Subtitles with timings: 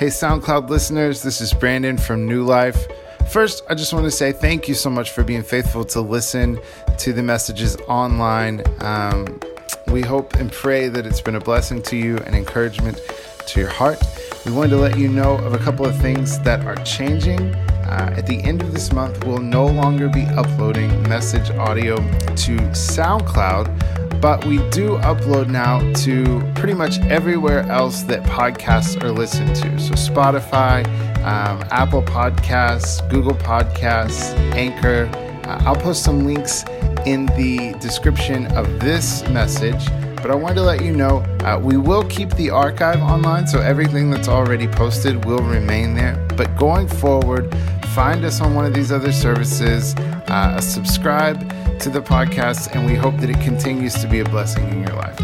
[0.00, 2.86] Hey, SoundCloud listeners, this is Brandon from New Life.
[3.30, 6.58] First, I just want to say thank you so much for being faithful to listen
[6.96, 8.62] to the messages online.
[8.80, 9.38] Um,
[9.88, 12.98] we hope and pray that it's been a blessing to you and encouragement
[13.48, 14.02] to your heart.
[14.46, 17.54] We wanted to let you know of a couple of things that are changing.
[17.84, 22.56] Uh, at the end of this month, we'll no longer be uploading message audio to
[22.72, 29.54] SoundCloud, but we do upload now to pretty much everywhere else that podcasts are listened
[29.56, 29.78] to.
[29.78, 30.86] So, Spotify,
[31.24, 35.08] um, Apple Podcasts, Google Podcasts, Anchor.
[35.48, 36.64] Uh, I'll post some links
[37.06, 39.86] in the description of this message.
[40.16, 43.60] But I wanted to let you know uh, we will keep the archive online, so
[43.60, 46.16] everything that's already posted will remain there.
[46.36, 47.54] But going forward,
[47.94, 49.94] find us on one of these other services,
[50.28, 54.68] uh, subscribe to the podcast, and we hope that it continues to be a blessing
[54.68, 55.18] in your life.